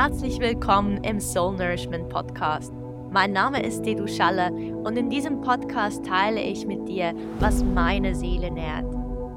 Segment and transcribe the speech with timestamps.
[0.00, 2.72] herzlich willkommen im Soul Nourishment Podcast.
[3.10, 8.14] Mein Name ist Dedu Schalle und in diesem Podcast teile ich mit dir, was meine
[8.14, 8.86] Seele nährt.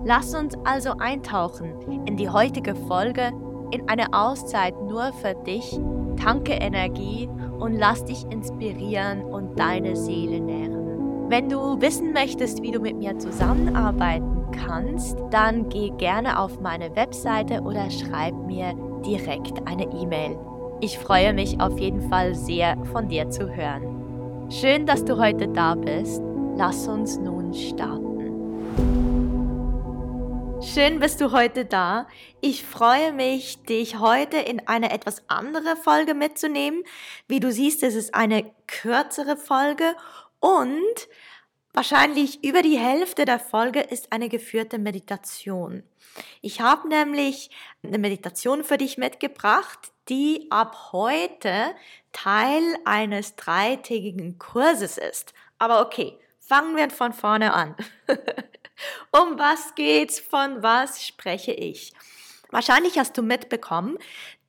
[0.06, 3.32] Lass uns also eintauchen in die heutige Folge,
[3.72, 5.80] in eine Auszeit nur für dich,
[6.24, 11.28] tanke Energie und lass dich inspirieren und deine Seele nähren.
[11.28, 16.96] Wenn du wissen möchtest, wie du mit mir zusammenarbeiten kannst, dann geh gerne auf meine
[16.96, 20.38] Webseite oder schreib mir direkt eine E-Mail.
[20.84, 24.50] Ich freue mich auf jeden Fall sehr von dir zu hören.
[24.52, 26.24] Schön, dass du heute da bist.
[26.58, 28.10] Lass uns nun starten.
[30.64, 32.08] Schön bist du heute da.
[32.42, 36.82] Ich freue mich, dich heute in eine etwas andere Folge mitzunehmen.
[37.28, 39.96] Wie du siehst, es ist eine kürzere Folge
[40.40, 41.08] und
[41.74, 45.84] Wahrscheinlich über die Hälfte der Folge ist eine geführte Meditation.
[46.42, 47.50] Ich habe nämlich
[47.84, 51.76] eine Meditation für dich mitgebracht, die ab heute
[52.12, 55.34] Teil eines dreitägigen Kurses ist.
[55.58, 57.76] Aber okay, fangen wir von vorne an.
[59.12, 60.20] um was geht's?
[60.20, 61.94] Von was spreche ich?
[62.50, 63.98] Wahrscheinlich hast du mitbekommen,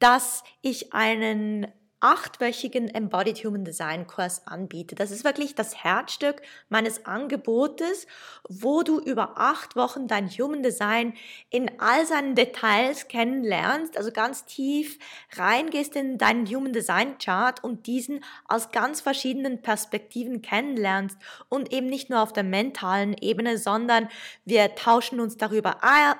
[0.01, 1.71] dass ich einen
[2.03, 4.97] achtwöchigen Embodied Human Design Kurs anbiete.
[4.97, 8.09] Das ist wirklich das Herzstück meines Angebotes,
[8.49, 11.15] wo du über acht Wochen dein Human Design
[11.49, 14.99] in all seinen Details kennenlernst, also ganz tief
[15.37, 21.17] reingehst in deinen Human Design Chart und diesen aus ganz verschiedenen Perspektiven kennenlernst
[21.49, 24.09] und eben nicht nur auf der mentalen Ebene, sondern
[24.45, 25.77] wir tauschen uns darüber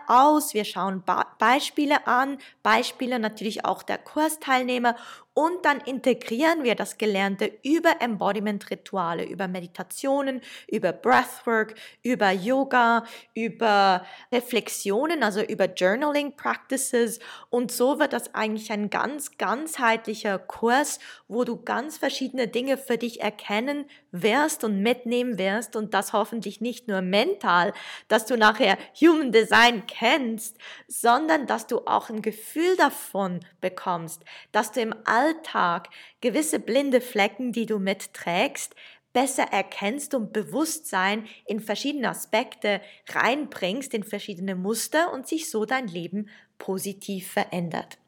[0.07, 1.03] aus, wir schauen
[1.39, 4.95] Beispiele an, Beispiele natürlich auch der Kursteilnehmer
[5.35, 14.05] und dann integrieren wir das Gelernte über Embodiment-Rituale, über Meditationen, über Breathwork, über Yoga, über
[14.31, 17.19] Reflexionen, also über Journaling-Practices.
[17.49, 22.99] Und so wird das eigentlich ein ganz ganzheitlicher Kurs, wo du ganz verschiedene Dinge für
[22.99, 27.73] dich erkennen wirst und mitnehmen wirst und das hoffentlich nicht nur mental,
[28.09, 34.73] dass du nachher Human Design kennst, sondern dass du auch ein Gefühl davon bekommst, dass
[34.73, 35.89] du im Alltag
[36.21, 38.75] gewisse blinde Flecken, die du mitträgst,
[39.13, 45.87] besser erkennst und Bewusstsein in verschiedene Aspekte reinbringst, in verschiedene Muster und sich so dein
[45.87, 46.29] Leben
[46.59, 47.99] positiv verändert.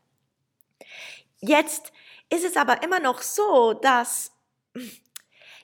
[1.40, 1.92] Jetzt
[2.30, 4.32] ist es aber immer noch so, dass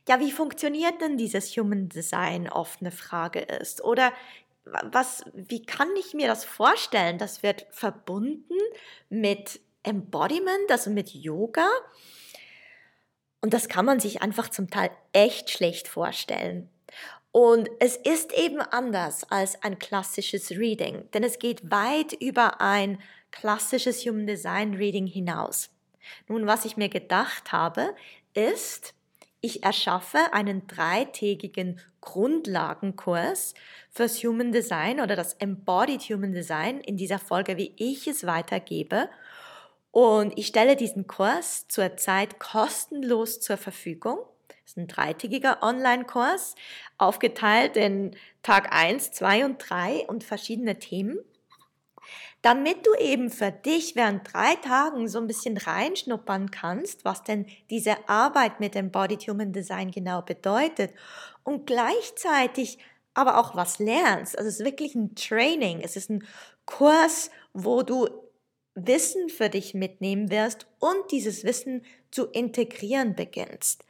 [0.08, 3.82] ja, wie funktioniert denn dieses Human Design oft eine Frage ist?
[3.82, 4.12] Oder
[4.64, 7.18] was, wie kann ich mir das vorstellen?
[7.18, 8.54] Das wird verbunden
[9.08, 11.68] mit Embodiment, also mit Yoga.
[13.40, 16.68] Und das kann man sich einfach zum Teil echt schlecht vorstellen.
[17.32, 22.98] Und es ist eben anders als ein klassisches Reading, denn es geht weit über ein
[23.30, 25.70] klassisches Human Design Reading hinaus.
[26.26, 27.94] Nun, was ich mir gedacht habe,
[28.34, 28.94] ist,
[29.40, 33.54] ich erschaffe einen dreitägigen Grundlagenkurs
[33.90, 39.08] fürs Human Design oder das Embodied Human Design in dieser Folge, wie ich es weitergebe
[39.92, 44.18] und ich stelle diesen Kurs zurzeit kostenlos zur Verfügung.
[44.48, 46.54] Das ist ein dreitägiger Online-Kurs,
[46.96, 51.18] aufgeteilt in Tag 1, 2 und 3 und verschiedene Themen.
[52.42, 57.46] Damit du eben für dich während drei Tagen so ein bisschen reinschnuppern kannst, was denn
[57.68, 60.94] diese Arbeit mit Embodied Human Design genau bedeutet
[61.44, 62.78] und gleichzeitig
[63.12, 64.38] aber auch was lernst.
[64.38, 66.24] Also es ist wirklich ein Training, es ist ein
[66.64, 68.08] Kurs, wo du
[68.74, 73.84] Wissen für dich mitnehmen wirst und dieses Wissen zu integrieren beginnst.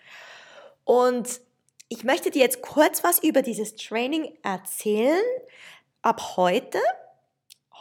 [0.84, 1.40] Und
[1.88, 5.22] ich möchte dir jetzt kurz was über dieses Training erzählen.
[6.02, 6.78] Ab heute,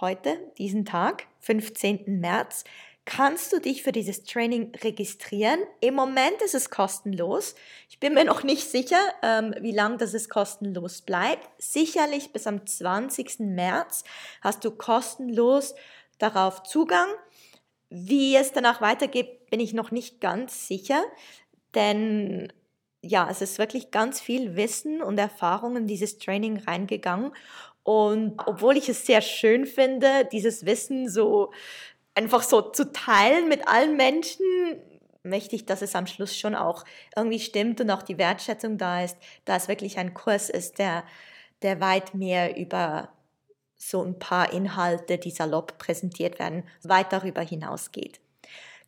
[0.02, 2.20] heute, diesen Tag, 15.
[2.20, 2.64] März,
[3.10, 5.60] kannst du dich für dieses Training registrieren.
[5.82, 7.56] Im Moment ist es kostenlos.
[7.90, 11.50] Ich bin mir noch nicht sicher, ähm, wie lange das es kostenlos bleibt.
[11.58, 13.40] Sicherlich bis am 20.
[13.40, 14.04] März
[14.42, 15.74] hast du kostenlos
[16.20, 17.08] darauf Zugang.
[17.90, 21.04] Wie es danach weitergeht, bin ich noch nicht ganz sicher,
[21.74, 22.54] denn
[23.02, 27.32] ja, es ist wirklich ganz viel Wissen und Erfahrung in dieses Training reingegangen.
[27.84, 31.52] Und obwohl ich es sehr schön finde, dieses Wissen so
[32.14, 34.46] einfach so zu teilen mit allen Menschen,
[35.24, 36.86] möchte ich, dass es am Schluss schon auch
[37.16, 41.04] irgendwie stimmt und auch die Wertschätzung da ist, da es wirklich ein Kurs ist, der,
[41.62, 43.10] der weit mehr über
[43.80, 48.20] so ein paar Inhalte, die salopp präsentiert werden, weit darüber hinausgeht.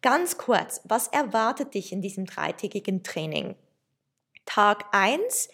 [0.02, 3.56] Ganz kurz, was erwartet dich in diesem dreitägigen Training?
[4.46, 5.50] Tag 1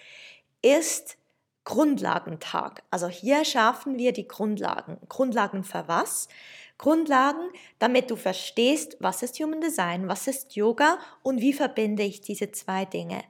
[0.61, 1.17] ist
[1.65, 2.81] Grundlagentag.
[2.89, 4.97] Also hier schaffen wir die Grundlagen.
[5.07, 6.29] Grundlagen für was?
[6.77, 7.49] Grundlagen,
[7.79, 12.51] damit du verstehst, was ist Human Design, was ist Yoga und wie verbinde ich diese
[12.51, 13.23] zwei Dinge.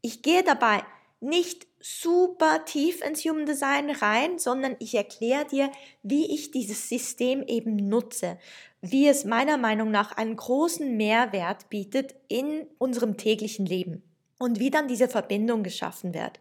[0.00, 0.82] Ich gehe dabei
[1.20, 5.70] nicht super tief ins Human Design rein, sondern ich erkläre dir,
[6.02, 8.38] wie ich dieses System eben nutze,
[8.80, 14.02] wie es meiner Meinung nach einen großen Mehrwert bietet in unserem täglichen Leben
[14.38, 16.40] und wie dann diese Verbindung geschaffen wird.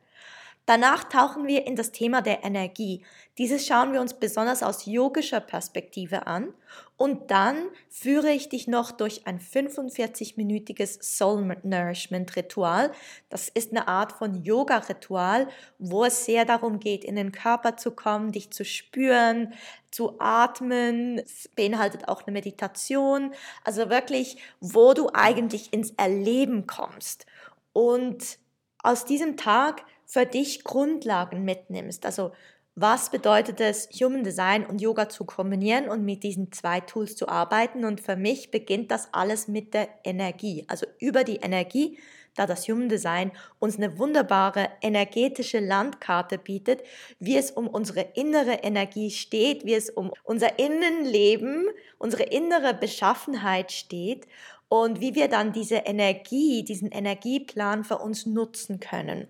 [0.67, 3.01] Danach tauchen wir in das Thema der Energie.
[3.37, 6.53] Dieses schauen wir uns besonders aus yogischer Perspektive an.
[6.97, 7.55] Und dann
[7.89, 12.91] führe ich dich noch durch ein 45-minütiges Soul Nourishment Ritual.
[13.29, 15.47] Das ist eine Art von Yoga-Ritual,
[15.79, 19.53] wo es sehr darum geht, in den Körper zu kommen, dich zu spüren,
[19.89, 21.19] zu atmen.
[21.19, 23.33] Es beinhaltet auch eine Meditation.
[23.63, 27.25] Also wirklich, wo du eigentlich ins Erleben kommst.
[27.71, 28.37] Und
[28.83, 32.05] aus diesem Tag für dich Grundlagen mitnimmst.
[32.05, 32.31] Also
[32.79, 37.27] was bedeutet es, Human Design und Yoga zu kombinieren und mit diesen zwei Tools zu
[37.27, 37.85] arbeiten?
[37.85, 40.63] Und für mich beginnt das alles mit der Energie.
[40.67, 41.97] Also über die Energie,
[42.35, 46.83] da das Human Design uns eine wunderbare energetische Landkarte bietet,
[47.19, 51.65] wie es um unsere innere Energie steht, wie es um unser Innenleben,
[51.97, 54.27] unsere innere Beschaffenheit steht
[54.69, 59.27] und wie wir dann diese Energie, diesen Energieplan für uns nutzen können.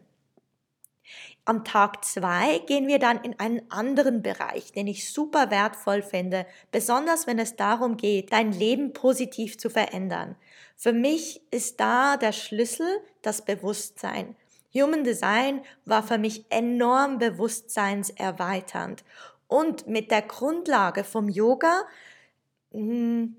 [1.47, 6.45] Am Tag zwei gehen wir dann in einen anderen Bereich, den ich super wertvoll finde,
[6.73, 10.35] besonders wenn es darum geht, dein Leben positiv zu verändern.
[10.75, 14.35] Für mich ist da der Schlüssel das Bewusstsein.
[14.73, 19.05] Human Design war für mich enorm bewusstseinserweiternd.
[19.47, 21.83] Und mit der Grundlage vom Yoga
[22.73, 23.37] hm,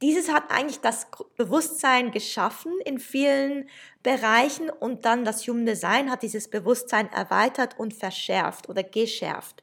[0.00, 3.68] dieses hat eigentlich das Bewusstsein geschaffen in vielen
[4.02, 9.62] Bereichen und dann das Human Design hat dieses Bewusstsein erweitert und verschärft oder geschärft.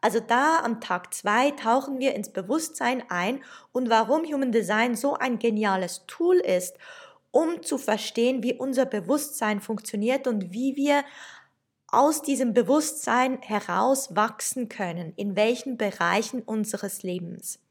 [0.00, 5.14] Also da am Tag zwei tauchen wir ins Bewusstsein ein und warum Human Design so
[5.14, 6.76] ein geniales Tool ist,
[7.30, 11.04] um zu verstehen, wie unser Bewusstsein funktioniert und wie wir
[11.86, 17.61] aus diesem Bewusstsein heraus wachsen können, in welchen Bereichen unseres Lebens.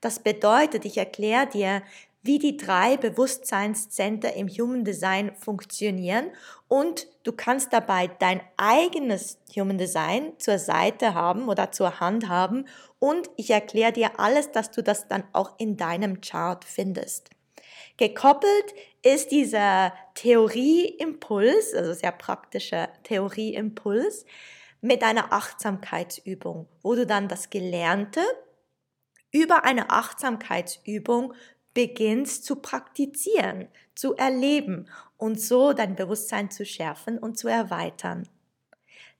[0.00, 1.82] Das bedeutet, ich erkläre dir,
[2.24, 6.30] wie die drei Bewusstseinszenter im Human Design funktionieren
[6.68, 12.64] und du kannst dabei dein eigenes Human Design zur Seite haben oder zur Hand haben
[12.98, 17.28] und ich erkläre dir alles, dass du das dann auch in deinem Chart findest.
[17.98, 24.24] Gekoppelt ist dieser Theorieimpuls, also sehr praktischer Theorieimpuls,
[24.80, 28.20] mit einer Achtsamkeitsübung, wo du dann das Gelernte
[29.34, 31.34] über eine Achtsamkeitsübung
[31.74, 33.66] beginnst zu praktizieren,
[33.96, 34.88] zu erleben
[35.18, 38.28] und so dein Bewusstsein zu schärfen und zu erweitern.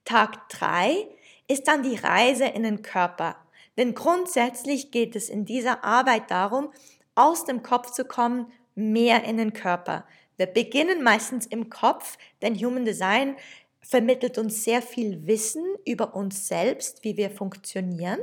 [0.04, 1.08] Tag drei
[1.48, 3.36] ist dann die Reise in den Körper.
[3.76, 6.72] Denn grundsätzlich geht es in dieser Arbeit darum,
[7.16, 10.06] aus dem Kopf zu kommen, mehr in den Körper.
[10.36, 13.36] Wir beginnen meistens im Kopf, denn Human Design
[13.80, 18.20] vermittelt uns sehr viel Wissen über uns selbst, wie wir funktionieren.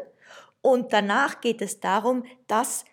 [0.62, 2.86] Und danach geht es darum, das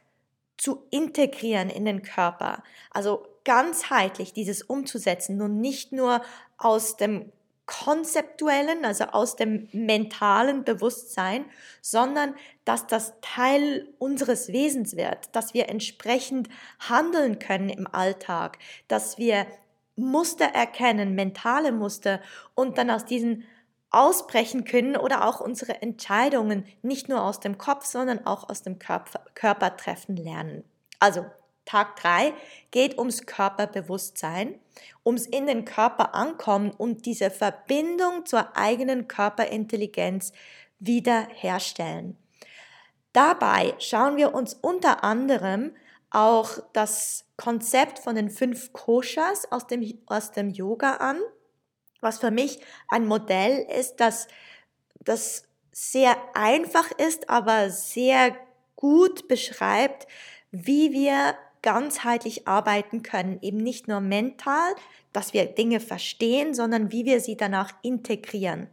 [0.56, 2.62] zu integrieren in den Körper.
[2.90, 6.20] Also ganzheitlich dieses umzusetzen und nicht nur
[6.58, 7.32] aus dem
[7.68, 11.44] konzeptuellen, also aus dem mentalen Bewusstsein,
[11.82, 12.34] sondern
[12.64, 16.48] dass das Teil unseres Wesens wird, dass wir entsprechend
[16.80, 19.46] handeln können im Alltag, dass wir
[19.96, 22.20] Muster erkennen, mentale Muster
[22.54, 23.44] und dann aus diesen
[23.90, 28.78] ausbrechen können oder auch unsere Entscheidungen nicht nur aus dem Kopf, sondern auch aus dem
[28.78, 30.64] Körper, Körper treffen lernen.
[30.98, 31.24] Also
[31.64, 32.32] Tag drei
[32.70, 34.58] geht ums Körperbewusstsein,
[35.04, 40.32] ums in den Körper ankommen und diese Verbindung zur eigenen Körperintelligenz
[40.78, 42.16] wiederherstellen.
[43.12, 45.74] Dabei schauen wir uns unter anderem
[46.10, 51.18] auch das Konzept von den fünf Koshas aus dem, aus dem Yoga an
[52.00, 54.28] was für mich ein Modell ist, das,
[55.00, 58.36] das sehr einfach ist, aber sehr
[58.76, 60.06] gut beschreibt,
[60.50, 63.38] wie wir ganzheitlich arbeiten können.
[63.42, 64.74] Eben nicht nur mental,
[65.12, 68.68] dass wir Dinge verstehen, sondern wie wir sie danach integrieren.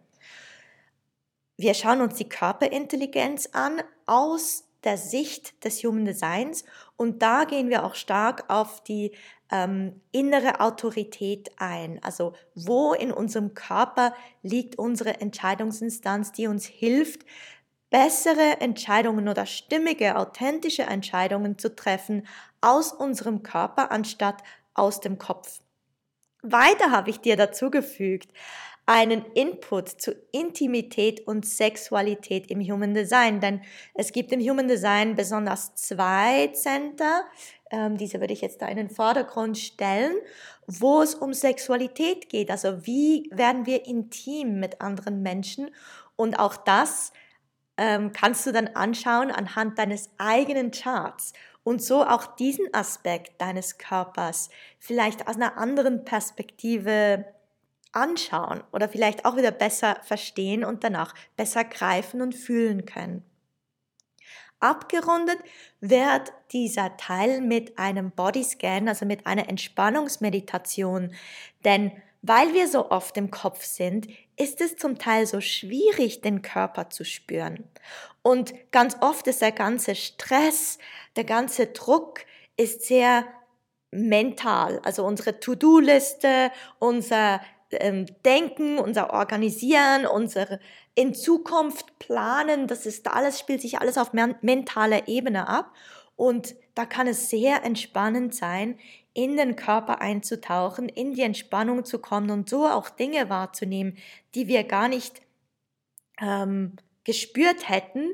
[1.57, 6.63] Wir schauen uns die Körperintelligenz an aus der Sicht des Human Designs
[6.97, 9.11] und da gehen wir auch stark auf die
[9.51, 12.01] ähm, innere Autorität ein.
[12.03, 17.25] Also wo in unserem Körper liegt unsere Entscheidungsinstanz, die uns hilft,
[17.89, 22.27] bessere Entscheidungen oder stimmige, authentische Entscheidungen zu treffen
[22.61, 25.59] aus unserem Körper anstatt aus dem Kopf.
[26.41, 28.31] Weiter habe ich dir dazu gefügt
[28.85, 33.39] einen Input zu Intimität und Sexualität im Human Design.
[33.39, 33.61] Denn
[33.93, 37.23] es gibt im Human Design besonders zwei Center,
[37.71, 40.15] ähm, diese würde ich jetzt da in den Vordergrund stellen,
[40.67, 42.51] wo es um Sexualität geht.
[42.51, 45.71] Also wie werden wir intim mit anderen Menschen?
[46.15, 47.11] Und auch das
[47.77, 53.77] ähm, kannst du dann anschauen anhand deines eigenen Charts und so auch diesen Aspekt deines
[53.79, 54.49] Körpers
[54.79, 57.25] vielleicht aus einer anderen Perspektive
[57.95, 63.23] anschauen oder vielleicht auch wieder besser verstehen und danach besser greifen und fühlen können.
[64.59, 65.37] Abgerundet
[65.79, 71.13] wird dieser Teil mit einem Bodyscan, also mit einer Entspannungsmeditation.
[71.63, 76.41] Denn weil wir so oft im Kopf sind, ist es zum Teil so schwierig, den
[76.41, 77.65] Körper zu spüren.
[78.23, 80.79] Und ganz oft ist der ganze Stress,
[81.15, 82.21] der ganze Druck
[82.57, 83.25] ist sehr
[83.91, 84.79] mental.
[84.83, 87.41] Also unsere To-Do-Liste, unser
[87.71, 90.59] ähm, Denken, unser Organisieren, unser
[90.93, 95.73] in Zukunft planen, das ist alles, spielt sich alles auf mentaler Ebene ab.
[96.15, 98.79] Und da kann es sehr entspannend sein,
[99.13, 103.97] in den Körper einzutauchen, in die Entspannung zu kommen und so auch Dinge wahrzunehmen,
[104.35, 105.21] die wir gar nicht
[106.19, 108.13] ähm, gespürt hätten.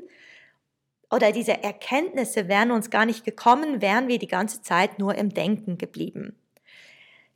[1.10, 5.34] Oder diese Erkenntnisse wären uns gar nicht gekommen, wären wir die ganze Zeit nur im
[5.34, 6.36] Denken geblieben.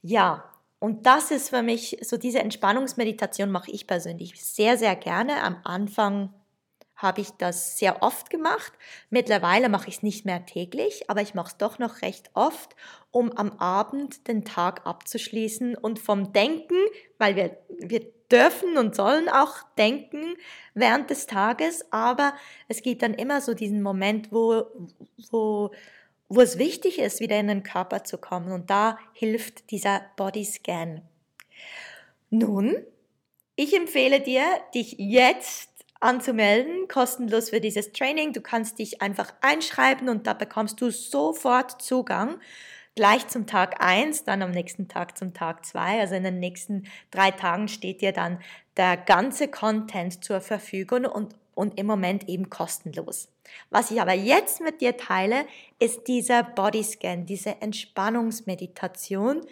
[0.01, 0.45] Ja,
[0.87, 5.43] und das ist für mich, so diese Entspannungsmeditation mache ich persönlich sehr, sehr gerne.
[5.43, 6.33] Am Anfang
[6.95, 8.73] habe ich das sehr oft gemacht.
[9.11, 12.76] Mittlerweile mache ich es nicht mehr täglich, aber ich mache es doch noch recht oft,
[13.11, 16.78] um am Abend den Tag abzuschließen und vom Denken,
[17.19, 20.37] weil wir, wir dürfen und sollen auch denken
[20.75, 22.33] während des Tages, aber
[22.69, 24.66] es gibt dann immer so diesen Moment, wo,
[25.33, 25.73] wo
[26.28, 28.52] wo es wichtig ist, wieder in den Körper zu kommen.
[28.52, 31.02] Und da hilft dieser Bodyscan.
[32.30, 32.76] Nun,
[33.54, 38.33] ich empfehle dir, dich jetzt anzumelden, kostenlos für dieses Training.
[38.33, 42.38] Du kannst dich einfach einschreiben und da bekommst du sofort Zugang.
[42.95, 46.00] Gleich zum Tag eins, dann am nächsten Tag zum Tag zwei.
[46.00, 48.40] Also in den nächsten drei Tagen steht dir dann
[48.76, 53.28] der ganze Content zur Verfügung und und im Moment eben kostenlos.
[53.71, 55.47] Was ich aber jetzt mit dir teile,
[55.79, 59.43] ist dieser Bodyscan, diese Entspannungsmeditation,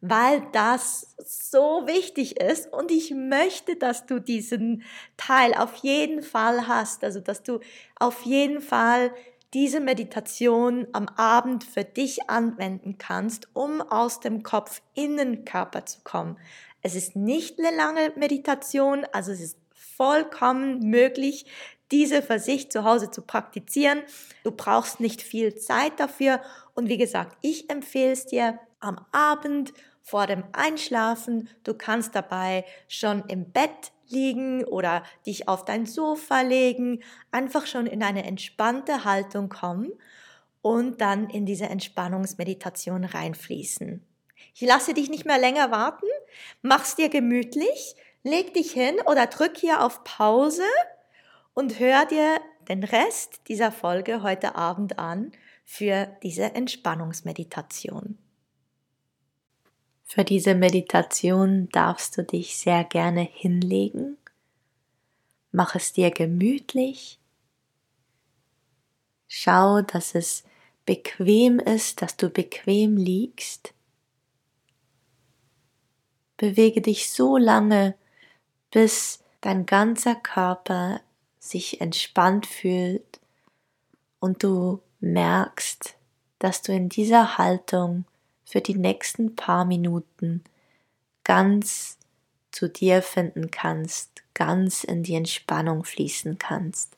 [0.00, 4.82] weil das so wichtig ist und ich möchte, dass du diesen
[5.16, 7.60] Teil auf jeden Fall hast, also dass du
[7.98, 9.12] auf jeden Fall
[9.54, 15.86] diese Meditation am Abend für dich anwenden kannst, um aus dem Kopf in den Körper
[15.86, 16.36] zu kommen.
[16.82, 21.46] Es ist nicht eine lange Meditation, also es ist vollkommen möglich,
[21.94, 24.00] diese für sich zu Hause zu praktizieren.
[24.42, 26.40] Du brauchst nicht viel Zeit dafür.
[26.74, 29.72] Und wie gesagt, ich empfehle es dir am Abend
[30.02, 31.48] vor dem Einschlafen.
[31.62, 37.86] Du kannst dabei schon im Bett liegen oder dich auf dein Sofa legen, einfach schon
[37.86, 39.92] in eine entspannte Haltung kommen
[40.62, 44.04] und dann in diese Entspannungsmeditation reinfließen.
[44.52, 46.06] Ich lasse dich nicht mehr länger warten,
[46.60, 50.64] mach's dir gemütlich, leg dich hin oder drück hier auf Pause
[51.54, 55.32] und hör dir den Rest dieser Folge heute Abend an
[55.64, 58.18] für diese Entspannungsmeditation.
[60.04, 64.18] Für diese Meditation darfst du dich sehr gerne hinlegen.
[65.50, 67.18] Mach es dir gemütlich.
[69.26, 70.44] Schau, dass es
[70.84, 73.72] bequem ist, dass du bequem liegst.
[76.36, 77.96] Bewege dich so lange,
[78.70, 81.00] bis dein ganzer Körper
[81.44, 83.20] sich entspannt fühlt
[84.18, 85.94] und du merkst,
[86.38, 88.06] dass du in dieser Haltung
[88.44, 90.42] für die nächsten paar Minuten
[91.22, 91.98] ganz
[92.50, 96.96] zu dir finden kannst, ganz in die Entspannung fließen kannst.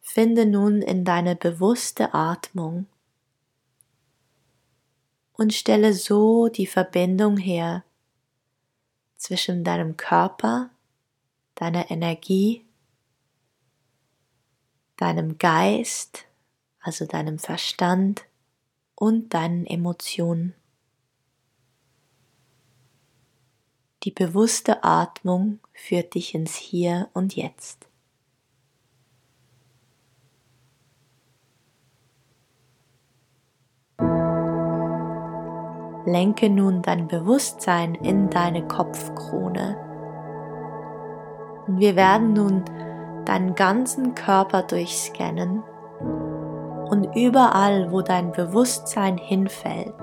[0.00, 2.86] Finde nun in deine bewusste Atmung
[5.32, 7.82] und stelle so die Verbindung her
[9.24, 10.68] zwischen deinem Körper,
[11.54, 12.62] deiner Energie,
[14.98, 16.26] deinem Geist,
[16.78, 18.26] also deinem Verstand
[18.94, 20.52] und deinen Emotionen.
[24.02, 27.88] Die bewusste Atmung führt dich ins Hier und Jetzt.
[36.04, 39.76] Lenke nun dein Bewusstsein in deine Kopfkrone.
[41.66, 42.64] Und wir werden nun
[43.24, 45.62] deinen ganzen Körper durchscannen
[46.90, 49.94] und überall, wo dein Bewusstsein hinfällt,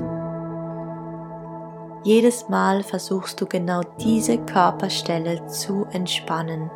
[2.04, 6.72] Jedes Mal versuchst du genau diese Körperstelle zu entspannen,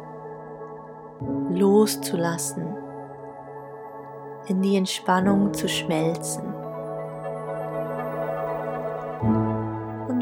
[1.49, 2.67] loszulassen,
[4.45, 6.54] in die Entspannung zu schmelzen.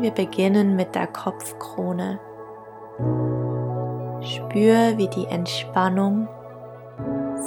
[0.04, 2.20] Wir beginnen mit der Kopfkrone.
[4.20, 6.28] Spür, wie die Entspannung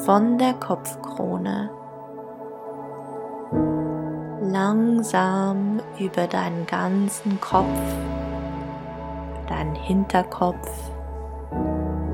[0.07, 1.69] von der Kopfkrone
[4.41, 7.67] langsam über deinen ganzen Kopf,
[9.49, 10.71] deinen Hinterkopf,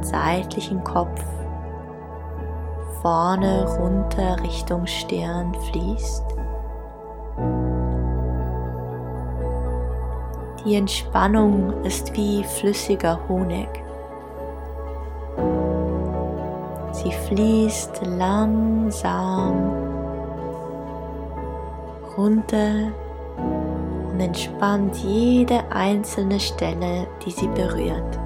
[0.00, 1.22] seitlichen Kopf,
[3.00, 6.24] vorne runter Richtung Stirn fließt.
[10.64, 13.68] Die Entspannung ist wie flüssiger Honig.
[16.92, 19.72] Sie fließt langsam
[22.16, 22.92] runter
[24.12, 28.20] und entspannt jede einzelne Stelle, die sie berührt.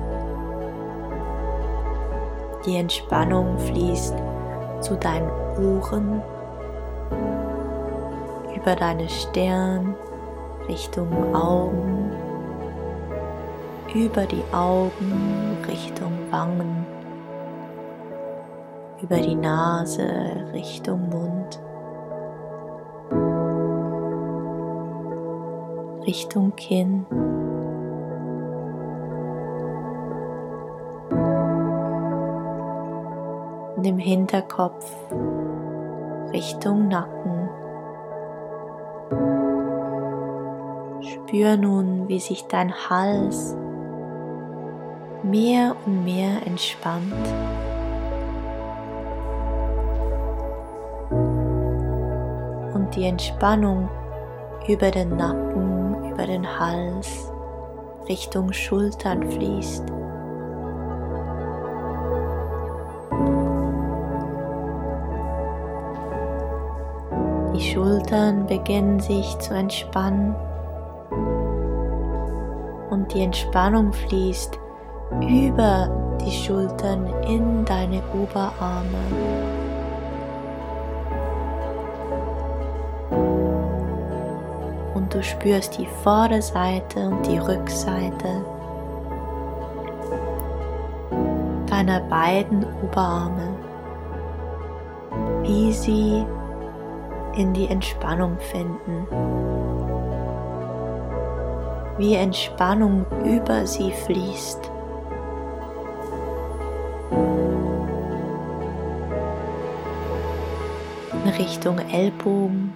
[2.66, 4.16] Die Entspannung fließt
[4.81, 6.21] zu deinen Ohren,
[8.55, 9.95] über deine Stirn,
[10.69, 12.11] Richtung Augen,
[13.95, 16.87] über die Augen Richtung Wangen,
[19.00, 20.07] über die Nase
[20.52, 21.61] Richtung Mund.
[26.07, 27.05] Richtung Kinn.
[33.76, 34.90] Und im Hinterkopf
[36.33, 37.49] Richtung Nacken.
[41.00, 43.57] Spür nun, wie sich dein Hals
[45.30, 47.12] mehr und mehr entspannt.
[52.75, 53.88] Und die Entspannung
[54.68, 57.30] über den Nacken über den Hals
[58.09, 59.85] Richtung Schultern fließt.
[67.54, 70.34] Die Schultern beginnen sich zu entspannen
[72.91, 74.58] und die Entspannung fließt
[75.21, 79.47] über die Schultern in deine Oberarme.
[85.16, 88.45] du spürst die Vorderseite und die Rückseite
[91.71, 93.49] deiner beiden Oberarme,
[95.42, 96.25] wie sie
[97.34, 99.06] in die Entspannung finden,
[101.97, 104.71] wie Entspannung über sie fließt.
[111.26, 112.73] In Richtung Ellbogen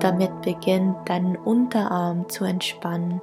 [0.00, 3.22] damit beginnt deinen Unterarm zu entspannen.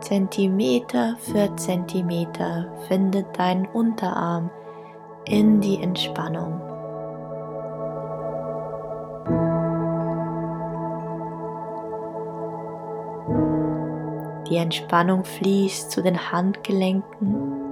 [0.00, 4.50] Zentimeter für Zentimeter findet dein Unterarm
[5.26, 6.69] in die Entspannung.
[14.50, 17.70] Die Entspannung fließt zu den Handgelenken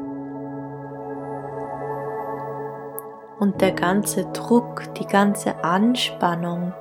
[3.41, 6.73] und der ganze Druck, die ganze Anspannung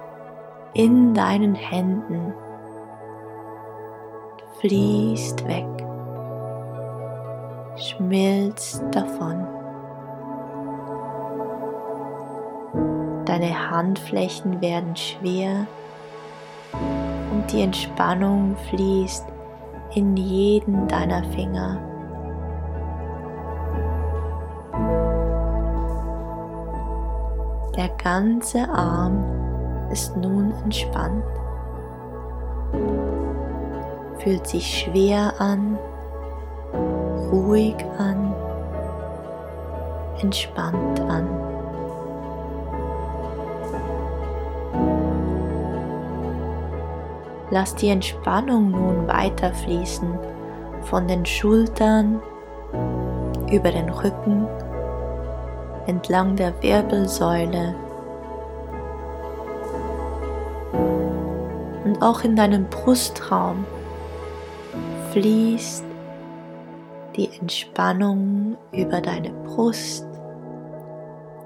[0.73, 2.31] in deinen Händen
[4.60, 5.65] fließt weg,
[7.75, 9.47] schmilzt davon.
[13.25, 15.65] Deine Handflächen werden schwer
[17.31, 19.25] und die Entspannung fließt
[19.95, 21.80] in jeden deiner Finger.
[27.76, 29.23] Der ganze Arm
[29.91, 31.23] ist nun entspannt,
[34.17, 35.78] fühlt sich schwer an,
[37.32, 38.34] ruhig an,
[40.21, 41.57] entspannt an.
[47.60, 50.20] Lass die Entspannung nun weiterfließen
[50.84, 52.22] von den Schultern
[53.52, 54.46] über den Rücken
[55.88, 57.74] entlang der Wirbelsäule
[61.84, 63.65] und auch in deinem Brustraum
[65.12, 65.84] fließt
[67.15, 70.06] die Entspannung über deine Brust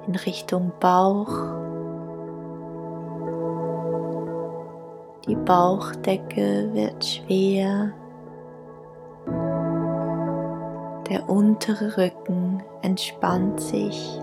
[0.07, 1.60] in Richtung Bauch.
[5.27, 7.93] Die Bauchdecke wird schwer.
[11.09, 14.19] Der untere Rücken entspannt sich.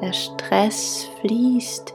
[0.00, 1.94] Der Stress fließt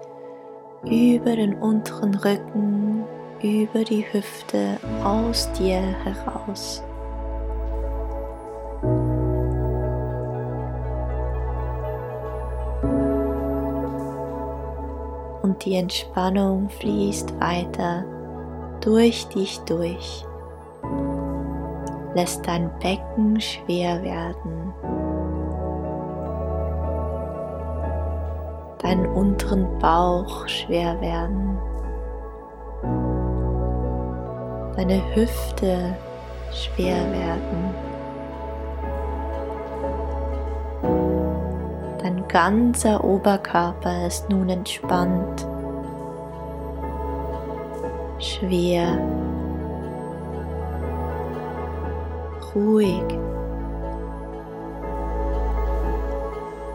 [0.84, 3.04] über den unteren Rücken,
[3.42, 6.84] über die Hüfte aus dir heraus.
[15.68, 18.06] Die Entspannung fließt weiter
[18.80, 20.26] durch dich durch.
[22.16, 24.74] Lässt dein Becken schwer werden.
[28.78, 31.58] Deinen unteren Bauch schwer werden.
[34.78, 35.98] Deine Hüfte
[36.54, 37.76] schwer werden.
[42.02, 45.47] Dein ganzer Oberkörper ist nun entspannt
[48.20, 48.98] schwer,
[52.54, 53.04] ruhig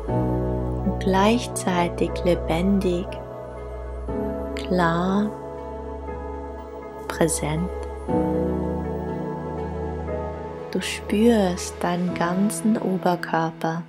[0.08, 3.06] und gleichzeitig lebendig,
[4.54, 5.30] klar,
[7.08, 7.70] präsent.
[10.70, 13.82] Du spürst deinen ganzen Oberkörper,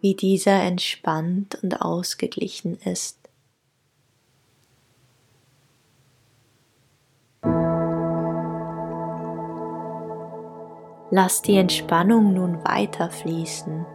[0.00, 3.27] wie dieser entspannt und ausgeglichen ist.
[11.10, 13.86] Lass die Entspannung nun weiter fließen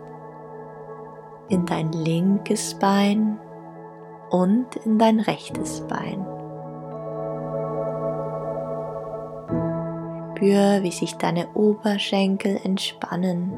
[1.49, 3.37] in dein linkes Bein
[4.29, 6.25] und in dein rechtes Bein.
[10.43, 13.53] Spür, wie sich deine Oberschenkel entspannen.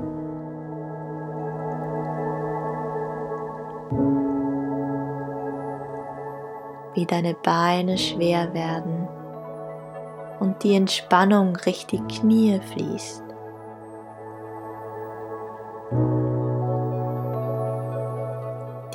[6.94, 9.08] Wie deine Beine schwer werden
[10.40, 13.25] und die Entspannung richtig Knie fließt.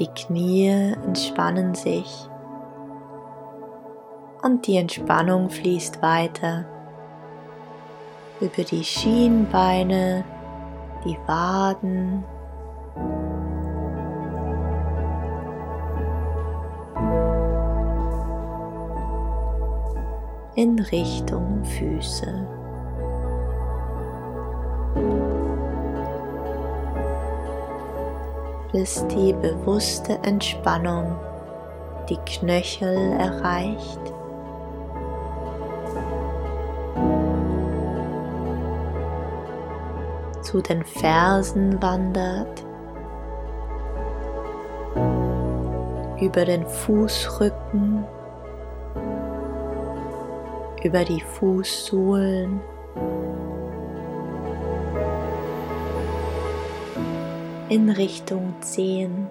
[0.00, 2.26] Die Knie entspannen sich
[4.42, 6.64] und die Entspannung fließt weiter
[8.40, 10.24] über die Schienbeine,
[11.04, 12.24] die Waden,
[20.54, 22.59] in Richtung Füße.
[28.72, 31.16] Bis die bewusste Entspannung
[32.08, 34.00] die Knöchel erreicht.
[40.50, 42.64] zu den Fersen wandert,
[46.20, 48.04] über den Fußrücken,
[50.82, 52.60] über die Fußsohlen
[57.70, 59.28] in Richtung Zehen.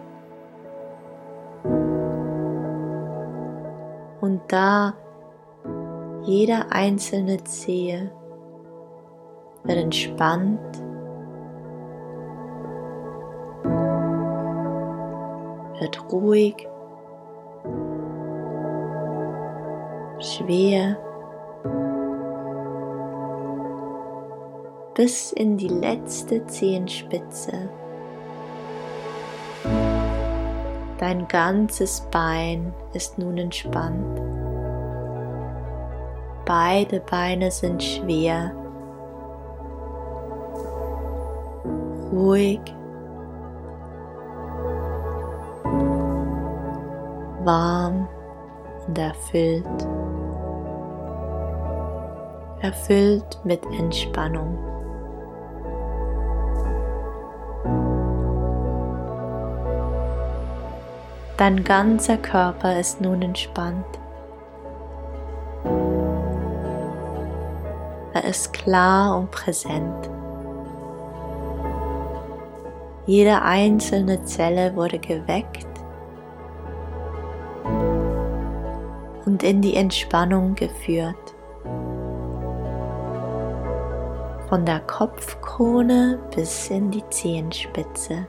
[4.22, 4.94] Und da
[6.24, 8.12] jeder einzelne Zehe
[9.64, 10.60] wird entspannt,
[15.80, 16.66] wird ruhig,
[20.20, 20.98] schwer,
[24.96, 27.70] bis in die letzte Zehenspitze.
[31.00, 34.22] Dein ganzes Bein ist nun entspannt.
[36.46, 38.52] Beide Beine sind schwer,
[42.12, 42.60] ruhig,
[47.46, 48.10] warm
[48.86, 49.88] und erfüllt,
[52.60, 54.58] erfüllt mit Entspannung.
[61.40, 63.86] Dein ganzer Körper ist nun entspannt.
[68.14, 70.10] Er ist klar und präsent.
[73.06, 75.66] Jede einzelne Zelle wurde geweckt
[79.26, 81.36] und in die Entspannung geführt.
[84.50, 88.28] Von der Kopfkrone bis in die Zehenspitze.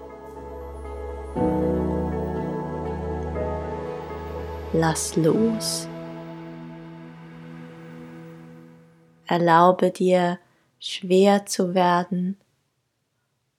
[4.72, 5.88] Lass los.
[9.26, 10.38] Erlaube dir
[10.78, 12.37] schwer zu werden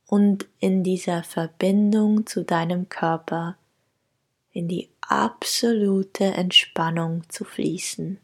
[0.07, 3.57] und in dieser Verbindung zu deinem Körper
[4.51, 8.19] in die absolute Entspannung zu fließen.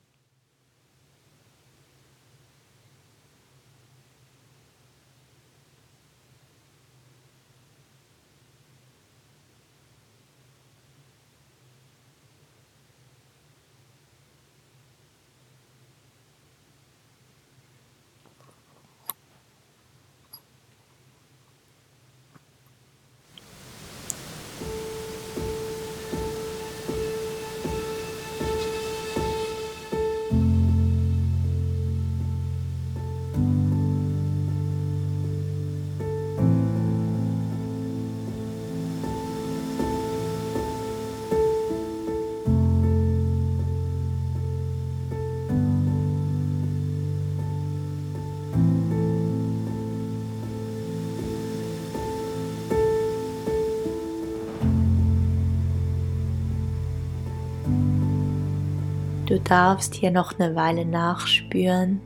[59.28, 62.00] Du darfst hier noch eine Weile nachspüren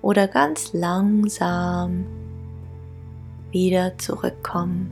[0.00, 2.06] oder ganz langsam
[3.50, 4.90] wieder zurückkommen.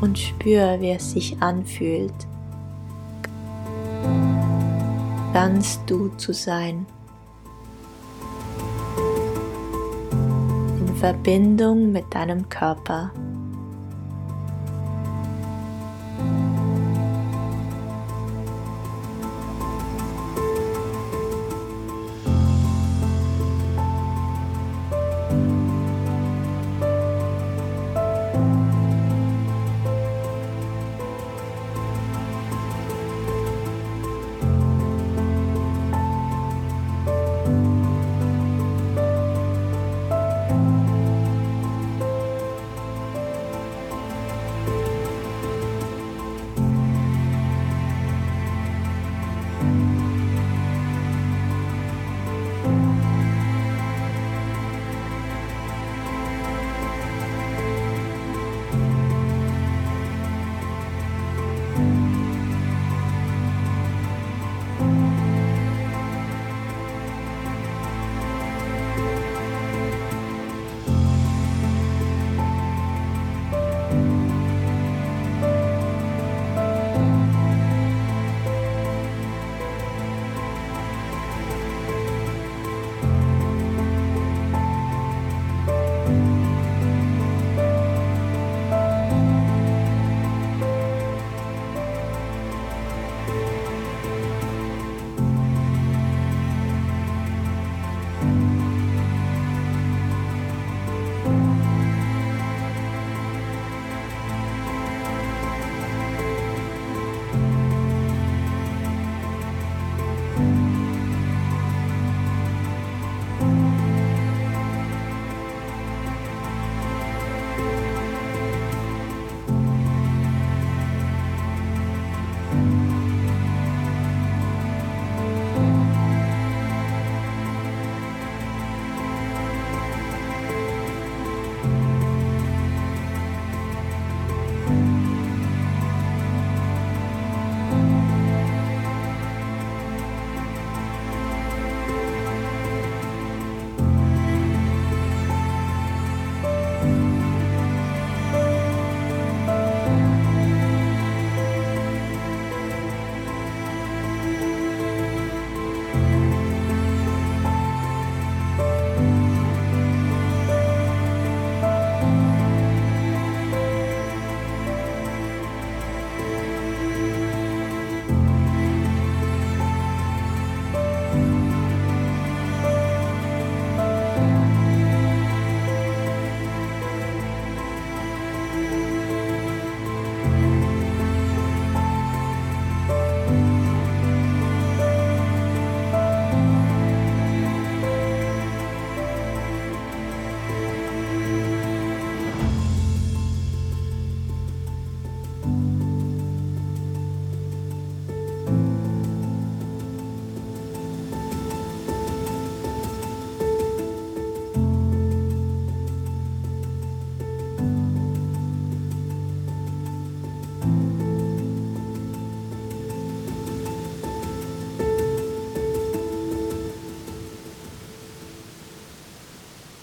[0.00, 2.14] Und spür, wie es sich anfühlt,
[5.34, 6.86] ganz du zu sein.
[11.02, 13.10] Verbindung mit deinem Körper.